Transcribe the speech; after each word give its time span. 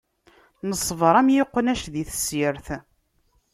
Neṣber 0.69 1.15
am 1.19 1.27
iqnac 1.41 1.83
di 1.93 2.03
tessirt. 2.09 2.67